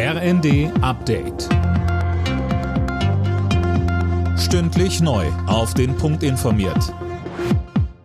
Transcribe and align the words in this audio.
RND 0.00 0.70
Update. 0.80 1.48
Stündlich 4.38 5.00
neu. 5.00 5.26
Auf 5.48 5.74
den 5.74 5.96
Punkt 5.96 6.22
informiert. 6.22 6.94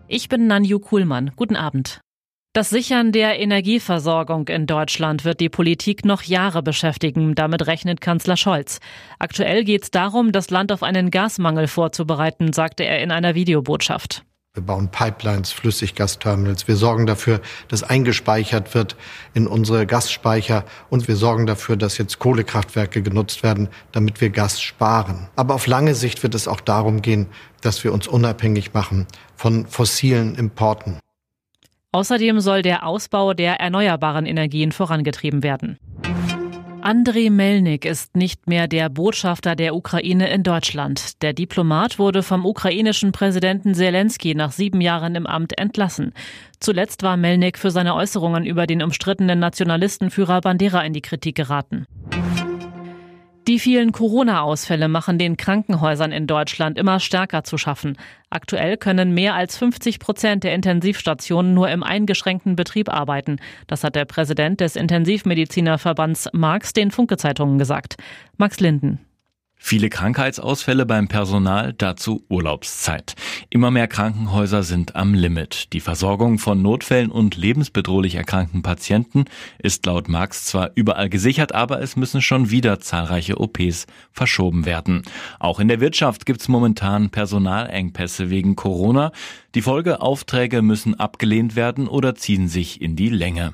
Ich 0.08 0.28
bin 0.28 0.48
Nanju 0.48 0.79
Kuhlmann. 0.79 1.34
Guten 1.36 1.56
Abend. 1.56 2.02
Das 2.54 2.71
Sichern 2.71 3.12
der 3.12 3.40
Energieversorgung 3.40 4.48
in 4.48 4.66
Deutschland 4.66 5.24
wird 5.24 5.40
die 5.40 5.50
Politik 5.50 6.04
noch 6.04 6.24
Jahre 6.24 6.64
beschäftigen. 6.64 7.36
Damit 7.36 7.68
rechnet 7.68 8.02
Kanzler 8.02 8.38
Scholz. 8.38 8.80
Aktuell 9.20 9.64
geht 9.64 9.84
es 9.84 9.91
darum, 9.91 10.32
das 10.32 10.50
Land 10.50 10.71
auf 10.71 10.82
einen 10.82 11.12
Gasmangel 11.12 11.68
vorzubereiten, 11.68 12.54
sagte 12.54 12.86
er 12.86 13.04
in 13.04 13.12
einer 13.12 13.36
Videobotschaft. 13.36 14.23
Wir 14.56 14.62
bauen 14.62 14.90
Pipelines, 14.90 15.52
Flüssiggasterminals. 15.52 16.68
Wir 16.68 16.76
sorgen 16.76 17.08
dafür, 17.08 17.42
dass 17.70 17.82
eingespeichert 17.82 18.76
wird 18.76 18.96
in 19.34 19.48
unsere 19.48 19.88
Gasspeicher. 19.88 20.64
Und 20.92 21.08
wir 21.08 21.16
sorgen 21.16 21.48
dafür, 21.48 21.76
dass 21.76 21.98
jetzt 21.98 22.20
Kohlekraftwerke 22.20 23.02
genutzt 23.02 23.42
werden, 23.42 23.68
damit 23.94 24.21
wir 24.21 24.30
Gas 24.30 24.61
sparen. 24.61 25.28
Aber 25.36 25.56
auf 25.56 25.66
lange 25.66 25.96
Sicht 25.96 26.21
wird 26.21 26.36
es 26.36 26.47
auch 26.47 26.61
darum 26.61 27.02
gehen, 27.02 27.25
dass 27.61 27.84
wir 27.84 27.92
uns 27.92 28.08
unabhängig 28.08 28.75
machen 28.75 29.08
von 29.36 29.66
fossilen 29.66 30.36
Importen. 30.36 31.00
Außerdem 31.92 32.39
soll 32.39 32.61
der 32.61 32.86
Ausbau 32.86 33.33
der 33.33 33.59
erneuerbaren 33.59 34.28
Energien 34.28 34.72
vorangetrieben 34.72 35.42
werden. 35.42 35.80
Andrei 36.86 37.30
Melnik 37.30 37.86
ist 37.86 38.17
nicht 38.17 38.45
mehr 38.45 38.67
der 38.67 38.89
Botschafter 38.89 39.55
der 39.55 39.73
Ukraine 39.73 40.30
in 40.33 40.44
Deutschland. 40.44 41.22
Der 41.22 41.31
Diplomat 41.31 41.97
wurde 41.97 42.23
vom 42.23 42.45
ukrainischen 42.45 43.14
Präsidenten 43.14 43.73
Zelensky 43.73 44.36
nach 44.36 44.52
sieben 44.52 44.81
Jahren 44.81 45.16
im 45.16 45.25
Amt 45.25 45.58
entlassen. 45.58 46.11
Zuletzt 46.59 47.02
war 47.02 47.16
Melnik 47.16 47.58
für 47.58 47.72
seine 47.72 47.95
Äußerungen 47.95 48.45
über 48.45 48.67
den 48.67 48.83
umstrittenen 48.83 49.39
Nationalistenführer 49.39 50.41
Bandera 50.41 50.81
in 50.81 50.91
die 50.91 51.02
Kritik 51.02 51.36
geraten. 51.36 51.86
Die 53.47 53.59
vielen 53.59 53.92
Corona-Ausfälle 53.92 54.88
machen 54.88 55.17
den 55.17 55.36
Krankenhäusern 55.36 56.13
in 56.13 56.27
Deutschland 56.27 56.77
immer 56.77 57.02
stärker 57.02 57.44
zu 57.44 57.58
schaffen. 57.58 57.97
Aktuell 58.30 58.77
können 58.77 59.13
mehr 59.13 59.36
als 59.36 59.58
50 59.58 59.99
Prozent 59.99 60.45
der 60.45 60.53
Intensivstationen 60.55 61.53
nur 61.53 61.69
im 61.69 61.83
eingeschränkten 61.83 62.55
Betrieb 62.55 62.88
arbeiten. 62.88 63.39
Das 63.67 63.83
hat 63.83 63.95
der 63.95 64.05
Präsident 64.05 64.61
des 64.61 64.77
Intensivmedizinerverbands 64.77 66.30
Marx 66.31 66.71
den 66.71 66.91
Funke-Zeitungen 66.91 67.58
gesagt. 67.58 67.97
Max 68.38 68.61
Linden. 68.61 68.99
Viele 69.66 69.89
Krankheitsausfälle 69.89 70.86
beim 70.86 71.08
Personal, 71.08 71.72
dazu 71.72 72.25
Urlaubszeit. 72.28 73.16
Immer 73.50 73.72
mehr 73.72 73.88
Krankenhäuser 73.88 74.61
sind 74.61 74.97
am 74.97 75.14
Limit. 75.14 75.72
Die 75.72 75.80
Versorgung 75.80 76.38
von 76.38 76.61
Notfällen 76.61 77.09
und 77.09 77.38
lebensbedrohlich 77.38 78.16
erkrankten 78.16 78.61
Patienten 78.61 79.23
ist 79.59 79.86
laut 79.86 80.09
Marx 80.09 80.44
zwar 80.44 80.72
überall 80.75 81.08
gesichert, 81.08 81.55
aber 81.55 81.81
es 81.81 81.95
müssen 81.95 82.22
schon 82.22 82.52
wieder 82.52 82.81
zahlreiche 82.81 83.39
OPs 83.39 83.88
verschoben 84.11 84.66
werden. 84.66 85.03
Auch 85.39 85.61
in 85.61 85.70
der 85.70 85.80
Wirtschaft 85.80 86.25
gibt 86.25 86.42
es 86.42 86.50
momentan 86.50 87.09
Personalengpässe 87.09 88.30
wegen 88.30 88.58
Corona. 88.58 89.14
Die 89.55 89.61
Folgeaufträge 89.61 90.61
müssen 90.61 91.00
abgelehnt 91.00 91.55
werden 91.55 91.88
oder 91.88 92.16
ziehen 92.16 92.50
sich 92.50 92.81
in 92.81 92.98
die 92.98 93.09
Länge. 93.09 93.53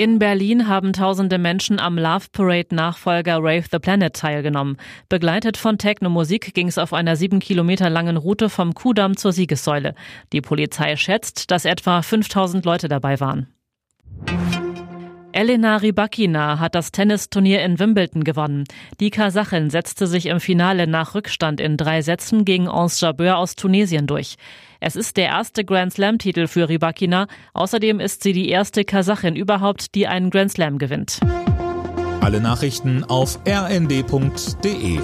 In 0.00 0.18
Berlin 0.18 0.66
haben 0.66 0.94
tausende 0.94 1.36
Menschen 1.36 1.78
am 1.78 1.98
Love 1.98 2.28
Parade 2.32 2.74
Nachfolger 2.74 3.36
Rave 3.36 3.66
the 3.70 3.78
Planet 3.78 4.16
teilgenommen. 4.16 4.78
Begleitet 5.10 5.58
von 5.58 5.76
Techno-Musik 5.76 6.54
ging 6.54 6.68
es 6.68 6.78
auf 6.78 6.94
einer 6.94 7.16
sieben 7.16 7.38
Kilometer 7.38 7.90
langen 7.90 8.16
Route 8.16 8.48
vom 8.48 8.72
Kudamm 8.72 9.18
zur 9.18 9.32
Siegessäule. 9.32 9.94
Die 10.32 10.40
Polizei 10.40 10.96
schätzt, 10.96 11.50
dass 11.50 11.66
etwa 11.66 12.00
5000 12.00 12.64
Leute 12.64 12.88
dabei 12.88 13.20
waren. 13.20 13.48
Elena 15.32 15.76
Rybakina 15.76 16.58
hat 16.58 16.74
das 16.74 16.90
Tennisturnier 16.90 17.62
in 17.62 17.78
Wimbledon 17.78 18.24
gewonnen. 18.24 18.64
Die 18.98 19.10
Kasachin 19.10 19.70
setzte 19.70 20.06
sich 20.06 20.26
im 20.26 20.40
Finale 20.40 20.86
nach 20.88 21.14
Rückstand 21.14 21.60
in 21.60 21.76
drei 21.76 22.02
Sätzen 22.02 22.44
gegen 22.44 22.68
Ons 22.68 23.00
Jabeur 23.00 23.38
aus 23.38 23.54
Tunesien 23.54 24.06
durch. 24.06 24.36
Es 24.80 24.96
ist 24.96 25.16
der 25.16 25.26
erste 25.26 25.64
Grand 25.64 25.92
Slam-Titel 25.92 26.48
für 26.48 26.68
Rybakina. 26.68 27.28
Außerdem 27.54 28.00
ist 28.00 28.22
sie 28.22 28.32
die 28.32 28.48
erste 28.48 28.84
Kasachin 28.84 29.36
überhaupt, 29.36 29.94
die 29.94 30.08
einen 30.08 30.30
Grand 30.30 30.50
Slam 30.50 30.78
gewinnt. 30.78 31.20
Alle 32.20 32.40
Nachrichten 32.40 33.04
auf 33.04 33.38
rnd.de 33.46 35.00